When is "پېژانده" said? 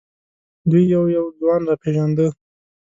1.81-2.27